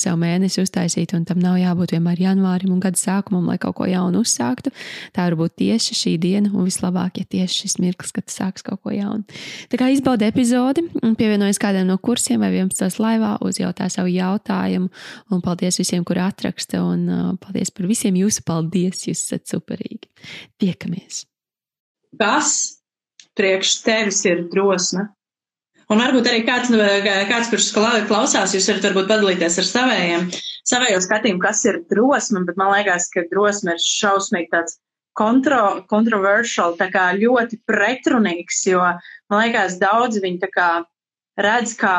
[0.00, 3.88] sev mēnesi uztaisīt, un tam nav jābūt vienmēr janvārim un gada sākumam, lai kaut ko
[3.88, 4.72] jaunu uzsāktu.
[5.16, 8.82] Tā var būt tieši šī diena, un vislabāk, ja tieši šis mirklis, kad sāks kaut
[8.84, 9.24] ko jaunu.
[9.72, 10.84] Tā kā izbaudi epizodi,
[11.18, 13.00] pievienojas kādam no kursiem vai 11.
[13.02, 14.92] laivā, uzjautā savu jautājumu,
[15.32, 20.10] un paldies visiem, kuri atraksta, un uh, paldies par visiem jūsu paldies, jūs esat superīgi.
[20.62, 21.24] Tiekamies!
[22.20, 22.82] Kas
[23.38, 25.08] priekš tevis ir drosme?
[25.92, 26.78] Un varbūt arī kāds, nu,
[27.28, 27.66] kāds kurš
[28.08, 30.30] klausās, jūs varat varbūt padalīties ar savējiem,
[30.68, 34.78] savējo skatījumu, kas ir drosme, bet man liekas, ka drosme ir šausmīgi tāds
[35.18, 40.70] kontro, controversial, tā kā ļoti pretrunīgs, jo man liekas, daudzi viņi tā kā
[41.40, 41.96] redz kā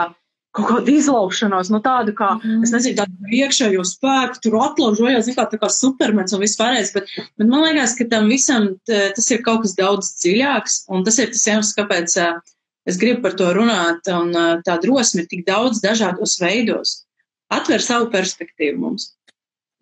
[0.53, 2.66] kaut kādu izlaušanos, no nu, tādu kā, mm.
[2.66, 7.49] es nezinu, tādu iekšējo spēku, tur atlaužojās, kā tā kā supermens un vispārējais, bet, bet
[7.49, 11.47] man liekas, ka tam visam tas ir kaut kas daudz dziļāks, un tas ir tas
[11.49, 12.17] iemesls, kāpēc
[12.89, 14.34] Es gribu par to runāt, un
[14.67, 17.03] tā drosme ir tik daudz dažādos veidos.
[17.53, 19.14] Atver savu perspektīvu mums.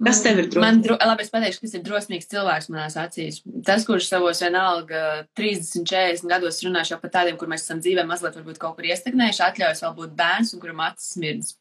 [0.01, 0.65] Kas tev ir drosmīgs?
[0.65, 3.41] Man, dro, labi, es pateikšu, kas ir drosmīgs cilvēks manās acīs.
[3.65, 5.01] Tas, kurš savos vienalga
[5.37, 9.43] 30, 40 gados runāšu par tādiem, kur mēs esam dzīvē mazliet varbūt kaut kur iestagnējuši,
[9.45, 11.53] atļaujas vēl būt bērns un kuram acis smirdz.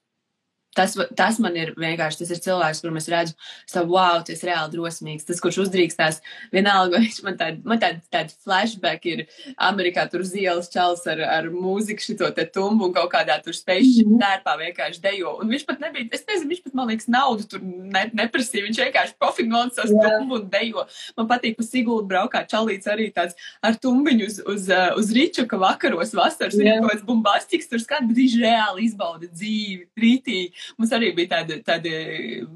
[0.76, 3.34] Tas, tas man ir vienkārši, tas ir cilvēks, kuram es redzu,
[3.72, 5.26] ka, wow, tas ir reāli drosmīgs.
[5.26, 6.20] Tas, kurš uzdrīkstās,
[6.54, 9.24] vienalga, viņš man tāda, man tāda, tāda flashback ir
[9.58, 13.56] Amerikā tur uz ielas čels ar, ar mūziku šito te tumbu un kaut kādā tur
[13.56, 14.22] spējuši mm -hmm.
[14.22, 15.34] tērpā vienkārši dejo.
[15.42, 18.66] Un viņš pat nebija, es nezinu, viņš pat, man liekas, naudu tur ne, neprasīja.
[18.68, 20.06] Viņš vienkārši profīgi no savas yeah.
[20.06, 20.86] tumbu un dejo.
[21.16, 25.46] Man patīk, pa Siguldu braukā čalīts arī tāds ar tumbiņu uz, uz, uz, uz riču,
[25.50, 26.76] ka vakaros vasaras yeah.
[26.76, 30.59] ir kaut kāds bumbastiks tur skat, bet viņš reāli izbauda dzīvi, rītīgi.
[30.78, 31.92] Mums arī bija tāda, tāda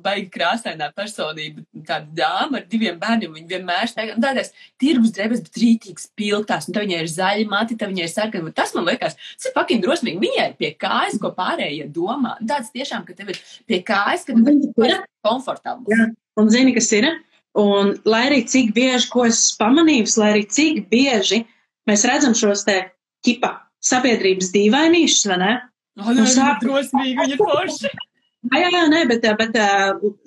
[0.05, 3.35] baigi krāsainā personība, tāda dāma ar diviem bērniem.
[3.39, 6.69] Viņa vienmēr staigā tādās tirgus drēbēs, bet rītīgas piltās.
[6.69, 8.55] Un tā viņai ir zaļa mati, tā viņai ir sarkana.
[8.57, 10.23] Tas man liekas, tas ir fucking drosmīgi.
[10.25, 12.37] Viņai ir pie kājas, ko pārējie domā.
[12.49, 14.57] Tāds tiešām, ka tev ir pie kājas, ka tu
[14.89, 15.93] esi komfortabls.
[15.93, 16.11] Jā,
[16.41, 17.11] un zini, kas ir?
[17.55, 21.45] Un lai arī cik bieži, ko es pamanīju, lai arī cik bieži
[21.89, 22.81] mēs redzam šos te
[23.25, 23.53] ķipa
[23.85, 25.53] sabiedrības dīvainīšus, vai ne?
[26.01, 26.63] Oh, nē, sāk...
[26.65, 27.91] drosmīgi, viņa forši.
[28.53, 29.55] Jā, jā, jā, nē, bet, bet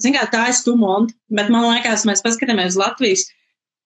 [0.01, 3.25] zin kā, tā ir stumonta, bet man liekas, mēs paskatāmies uz Latvijas,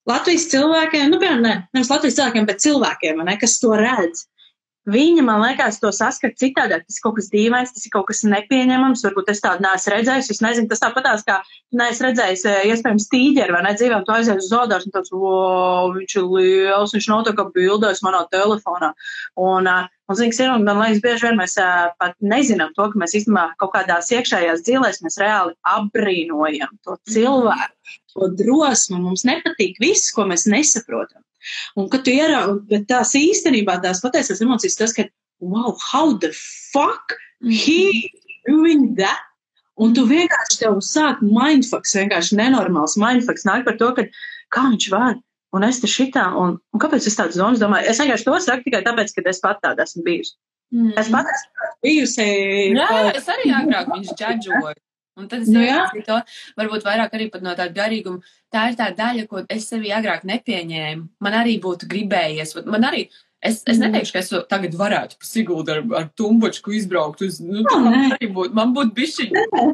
[0.09, 4.25] Latvijas cilvēkiem, nu, piemēram, ne, nevis Latvijas cilvēkiem, bet cilvēkiem, ne, kas to redz.
[4.89, 6.87] Viņa, man liekas, to saskata citādāk.
[6.87, 9.03] Tas ir kaut kas dīvains, tas ir kaut kas nepieņemams.
[9.05, 10.29] Varbūt es tādu neesmu redzējis.
[10.33, 11.35] Es nezinu, tas tāpatās kā
[11.77, 15.93] neesmu redzējis, iespējams, tīģeri vai ne dzīvē, un tu aizies uz zodārs, un tāds, wow,
[15.93, 18.89] viņš ir liels, viņš nav tā kā bildēs manā telefonā.
[19.37, 21.59] Un, un zināms, ir, un man liekas, bieži vien mēs
[22.01, 27.97] pat nezinām to, ka mēs īstenībā kaut kādās iekšējās dzīvēs mēs reāli apbrīnojam to cilvēku,
[28.15, 28.97] to drosmu.
[29.05, 31.21] Mums nepatīk viss, ko mēs nesaprotam.
[31.79, 35.07] Un, kad tu ieraugi, bet tās īstenībā tās patiesās emocijas, tas, ka,
[35.41, 36.31] wow, how the
[36.71, 38.09] fuck he
[38.47, 39.27] doing that?
[39.81, 44.05] Un tu vienkārši tev sāk mindfucks, vienkārši nenormāls mindfucks nāk par to, ka
[44.53, 45.17] kā viņš var.
[45.51, 47.89] Un es te šitā, un, un kāpēc es tādas domas domāju?
[47.91, 50.37] Es vienkārši to saku tikai tāpēc, ka es pat tāda esmu bijusi.
[50.71, 50.93] Mm.
[51.01, 52.27] Es pat esmu bijusi.
[52.77, 54.77] Jā, es arī agrāk viņš džadžoju.
[55.21, 55.63] Un tad es nu,
[56.07, 56.19] to
[56.59, 58.21] varbūt vairāk arī no tāda garīguma.
[58.51, 61.05] Tā ir tā daļa, ko es sevi agrāk nepieņēmu.
[61.23, 62.57] Man arī būtu gribējies.
[62.67, 63.05] Man arī,
[63.39, 63.85] es, es mm.
[63.85, 68.15] neteikšu, ka es tagad varētu pa Siguldu ar, ar tumbučku izbraukt uz, nu, oh, man
[68.17, 69.29] arī būtu, man būtu bišķi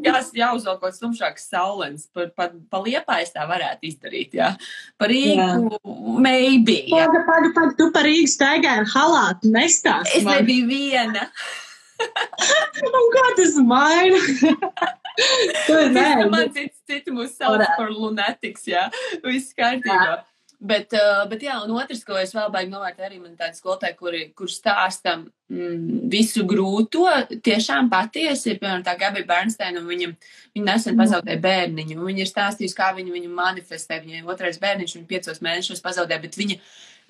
[0.06, 2.06] jās, jāuzvelk kaut stumšāks saulens.
[2.14, 4.52] Par, par, pa liepājas tā varētu izdarīt, jā.
[5.00, 5.96] Par Rīgu, jā.
[6.28, 6.80] maybe.
[6.86, 7.08] Jā.
[7.08, 10.14] Paga, paga, paga, tu par Rīgu staigāji ar halātu nestāst.
[10.14, 10.38] Es man.
[10.38, 11.28] nebiju viena.
[12.94, 14.22] Un kā tas maina?
[15.66, 16.08] Tur nē.
[16.30, 18.88] Man cits, citi mūs sauc par lunatiks, jā.
[19.24, 20.02] Viss kārtībā.
[20.12, 20.18] Jā.
[20.58, 20.90] Bet,
[21.30, 24.50] bet jā, un otrs, ko es vēl baigi novērtēju, arī man tādi skolotāji, kuri, kur
[24.50, 27.04] stāsta mm, visu grūto,
[27.46, 30.16] tiešām patiesi ir, piemēram, tā Gabija Bernsteina, un viņam,
[30.58, 31.02] viņa nesen mm.
[31.04, 35.38] pazaudēja bērniņu, un viņa ir stāstījusi, kā viņa viņu manifestē, viņai otrais bērniņš, viņa piecos
[35.46, 36.58] mēnešos pazaudēja, bet viņa,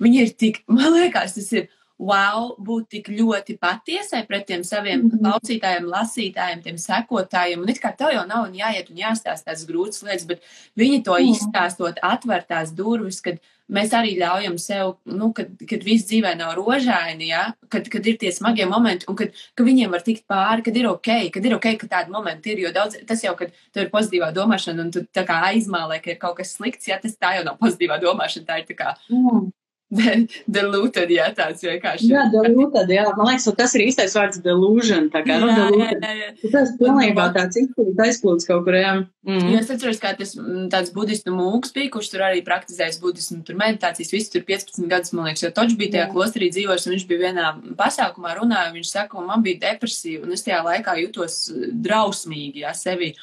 [0.05, 5.03] viņa ir tik, man liekas, tas ir wow, būt tik ļoti patiesai pret tiem saviem
[5.03, 5.21] mm -hmm.
[5.25, 7.63] klausītājiem, lasītājiem, tiem sekotājiem.
[7.63, 10.43] Un it kā tev jau nav jāiet un jāstāsta tās grūtas lietas, bet
[10.77, 11.31] viņi to mm.
[11.35, 16.55] izstāstot, atver tās durvis, kad mēs arī ļaujam sev, nu, kad, kad viss dzīvē nav
[16.57, 17.53] rožaini, ja?
[17.69, 20.89] kad, kad ir tie smagie momenti, un kad, ka viņiem var tikt pāri, kad ir
[20.89, 23.93] ok, kad ir ok, ka tādi momenti ir, jo daudz, tas jau, kad tev ir
[23.93, 27.37] pozitīvā domāšana, un tu tā kā aizmālē, ka ir kaut kas slikts, ja tas tā
[27.37, 28.97] jau nav pozitīvā domāšana, tā ir tā kā.
[29.11, 29.51] Mm
[30.55, 32.11] Delūted, jā, tāds vienkārši.
[32.13, 33.07] Jā, delūted, jā.
[33.17, 35.07] Man liekas, tas ir īstais vārds delusion.
[35.13, 36.43] Tā kā, nu, delūted.
[36.53, 38.93] Tas pilnībā tāds izplūds, aizplūds kaut kur, jā.
[39.29, 39.49] Mm.
[39.55, 40.35] Jo es atceros, kā tas
[40.73, 45.17] tāds budistu mūks bija, kurš tur arī praktizējas budismu, tur meditācijas, visi tur 15 gadus,
[45.17, 47.51] man liekas, jo Toč bija tajā klosterī dzīvojis, un viņš bija vienā
[47.81, 53.15] pasākumā runāja, viņš saka, man bija depresija, un es tajā laikā jutos drausmīgi, jā, sevi.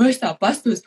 [0.00, 0.84] Un es tā pastos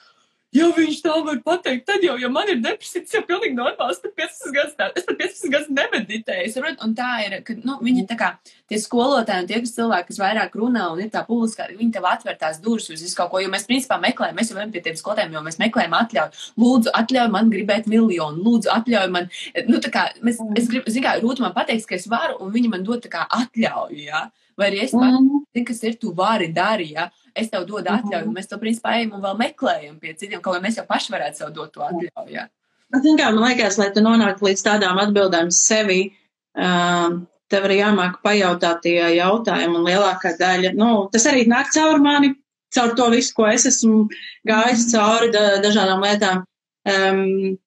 [0.54, 3.98] Ja viņš tā var pateikt, tad jau, ja man ir depresija, tas jau pilnīgi normāls.
[3.98, 6.52] Es pat 15 gadus, tā, es pat 15 gadus nemeditēju.
[6.54, 6.84] Saprot?
[6.86, 8.30] Un tā ir, ka, nu, viņi tā kā
[8.70, 12.06] tie skolotāji un tie, kas cilvēki, kas vairāk runā un ir tā publiskā, viņi tev
[12.10, 14.84] atver tās durvis uz visu kaut ko, jo mēs principā meklējam, mēs jau ejam pie
[14.86, 16.46] tiem skolotājiem, jo mēs meklējam atļauju.
[16.62, 19.30] Lūdzu, atļauj man gribēt miljonu, lūdzu, atļauj man,
[19.72, 22.54] nu, tā kā, mēs, es gribu, zinu, kā, Rūta man pateiks, ka es varu, un
[22.54, 24.26] viņi man dod tā kā atļauju, jā.
[24.26, 24.44] Ja?
[24.58, 25.66] Vai arī es pats mm.
[25.66, 27.10] kas ir, tu vari darīt, ja?
[27.36, 30.58] Es tev dodu atļauju, un mēs to principā ejam un vēl meklējam pie citiem, kaut
[30.58, 32.34] kā mēs jau paši varētu sev dot to atļauju.
[32.34, 32.48] Ja?
[32.94, 36.02] Kā, man liekas, lai tu nonāktu līdz tādām atbildēm sevi,
[36.54, 42.02] um, tev arī jāmāk pajautāt tie jautājumi, un lielākā daļa, nu, tas arī nāk caur
[42.04, 42.34] mani,
[42.74, 44.08] caur to visu, ko es esmu
[44.50, 46.46] gājis cauri da, dažādām lietām.
[46.90, 47.58] Um,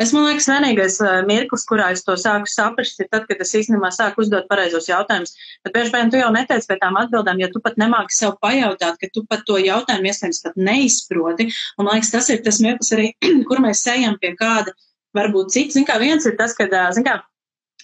[0.00, 3.52] Es man liekas, vienīgais uh, mirklis, kurā es to sāku saprast, ir tad, kad es
[3.54, 5.36] īstenībā sāku uzdot pareizos jautājumus.
[5.62, 8.98] Bet bieži vien tu jau neteici pie tām atbildēm, ja tu pat nemāki sev pajautāt,
[8.98, 11.46] ka tu pat to jautājumu iespējams pat neizproti.
[11.78, 13.12] Un man liekas, tas ir tas mirklis arī,
[13.48, 14.74] kur mēs ejam pie kāda,
[15.14, 15.78] varbūt cits.
[15.78, 17.20] Zin kā viens ir tas, kad, uh, zin kā,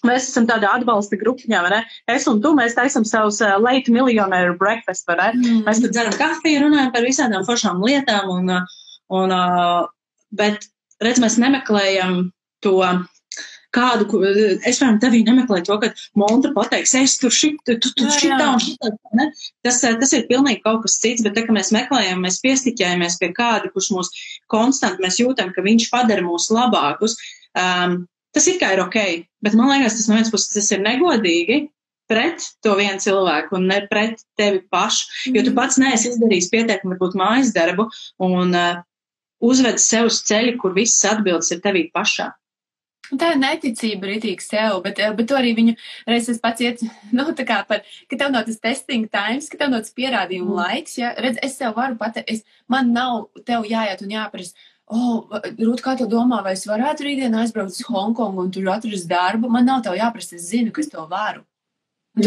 [0.06, 1.78] Mēs esam tādā atbalsta grupiņā, vai ne?
[2.08, 5.26] Es un tu, mēs taisam savus uh, late millionaire breakfast, vai ne?
[5.36, 5.58] Mm.
[5.66, 8.54] Mēs tur dzeram kafiju, runājam par visādām foršām lietām, un,
[9.20, 9.90] un, uh,
[10.32, 10.64] bet
[11.04, 12.30] redz, mēs nemeklējam
[12.64, 12.78] to
[13.74, 14.20] kādu,
[14.66, 18.48] es varam tevī nemeklēt to, ka montra pateiks, es tur šit, tu, tu, tu šitā
[18.54, 19.28] un šitā, ne?
[19.66, 23.30] Tas, tas ir pilnīgi kaut kas cits, bet te, ka mēs meklējam, mēs piestiķējamies pie
[23.36, 24.14] kāda, kurš mūs
[24.50, 27.16] konstanti, mēs jūtam, ka viņš padara mūs labākus,
[27.54, 28.00] um,
[28.34, 28.98] tas ir kā ir ok,
[29.46, 31.62] bet man liekas, tas no vienas puses tas ir negodīgi,
[32.10, 36.96] pret to vienu cilvēku un ne pret tevi pašu, jo tu pats neesi izdarījis pietiekami
[36.96, 37.86] varbūt mājas darbu
[38.26, 38.80] un uh,
[39.40, 42.30] uzved sev uz ceļu, kur visas atbildes ir tevī pašā.
[43.10, 45.74] Tā ir neticība rītīgi sev, bet, eh, bet to arī viņu
[46.06, 46.82] reizes pats iet,
[47.16, 50.52] nu, tā kā par, ka tev nav tas testing times, ka tev nav tas pierādījumu
[50.52, 50.60] mm.
[50.60, 54.54] laiks, ja, redz, es sev varu pateikt, es, man nav tev jāiet un jāprast,
[54.90, 55.26] oh,
[55.58, 59.50] Rūt, kā tu domā, vai es varētu rītdien aizbraukt uz Hongkongu un tur atrast darbu,
[59.50, 61.42] man nav tev jāprast, es zinu, ka es to varu.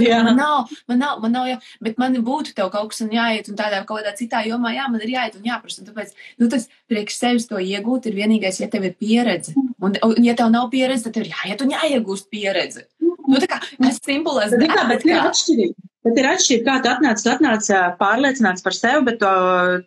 [0.09, 0.21] Jā.
[0.25, 3.49] Man nav, man nav, man nav, jā, bet man būtu tev kaut kas un jāiet
[3.51, 5.83] un tādā kaut kādā citā jomā, jā, man ir jāiet un jāprasa.
[5.83, 6.11] Un tāpēc,
[6.41, 9.55] nu, tas priekš sevis to iegūt ir vienīgais, ja tev ir pieredze.
[9.83, 12.87] Un, un ja tev nav pieredze, tad tev ir jāiet un jāiegūst pieredze.
[12.99, 14.55] Nu, tā kā tas simpulēs.
[14.59, 15.89] Bet, kā, bet ir atšķirība.
[16.03, 17.67] Bet ir atšķirība, kā tu atnāc, tu atnāc
[17.99, 19.29] pārliecināts par sevi, bet to,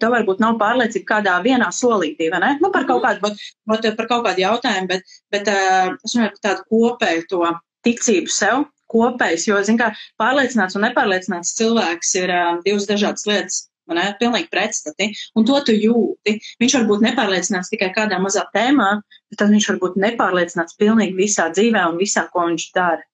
[0.00, 2.54] tev varbūt nav pārliecība kādā vienā solītī, vai ne?
[2.62, 3.34] Nu, par kaut kādu,
[3.68, 7.52] bet, par kaut kādu jautājumu, bet, bet es runāju par tādu kopēju to
[7.84, 13.64] ticību sev kopējs, jo, zin kā, pārliecināts un nepārliecināts cilvēks ir uh, divas dažādas lietas.
[13.86, 16.40] Man ir pilnīgi pretstati, un to tu jūti.
[16.58, 18.88] Viņš var būt nepārliecināts tikai kādā mazā tēmā,
[19.30, 23.06] bet tad viņš var būt nepārliecināts pilnīgi visā dzīvē un visā, ko viņš dara.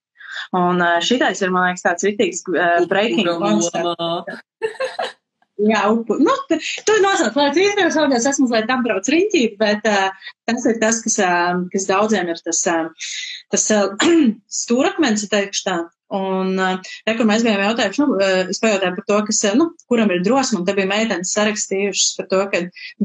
[0.57, 3.69] Un šitais ir, man liekas, tāds ritīgs uh, breaking point.
[5.63, 6.17] Jā, upu.
[6.19, 10.99] Nu, tu nosauc, lai izdevies vārdos, esmu mazliet apbrauc riņķī, bet uh, tas ir tas,
[11.05, 13.13] kas, uh, kas daudziem ir tas, uh,
[13.53, 13.69] tas
[14.63, 15.81] stūrakmens, teikšu tā.
[16.13, 18.19] Un, re, kur mēs bijām jautājuši, nu,
[18.53, 22.29] es pajautāju par to, kas, nu, kuram ir drosme, un te bija meitenes sarakstījušas par
[22.29, 22.61] to, ka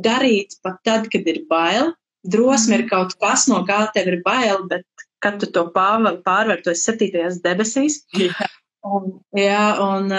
[0.07, 1.93] darīt pat tad, kad ir bail.
[2.27, 4.83] Drosme ir kaut kas, no kā tev ir bail, bet
[5.23, 8.01] kad tu to pārvar, tu esi septītajās debesīs.
[8.19, 8.49] Jā.
[8.87, 10.11] Un, jā, un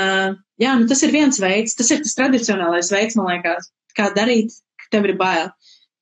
[0.61, 4.57] jā, nu tas ir viens veids, tas ir tas tradicionālais veids, man liekas, kā darīt,
[4.81, 5.53] ka tev ir bail.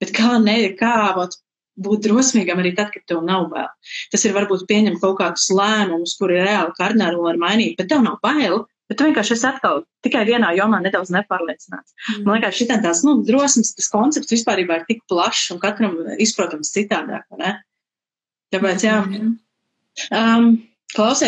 [0.03, 1.37] Bet kā ne, kā vat,
[1.77, 3.69] būt drosmīgam arī tad, kad tev nav bail.
[4.13, 8.19] Tas ir varbūt pieņemt kaut kādus lēmumus, kuri reāli kardināli var mainīt, bet tev nav
[8.25, 8.65] bail.
[8.87, 11.91] Bet vienkārši esi atkal tikai vienā jomā nedaudz nepārliecināts.
[11.97, 12.21] Mm.
[12.23, 16.71] Man liekas, šitā tās, nu, drosmes, tas koncepts vispār ir tik plašs un katram izprotams
[16.71, 17.57] citādāk, ne?
[18.55, 19.01] Tāpēc, jā.
[20.15, 20.47] Um,
[20.95, 21.25] klausies.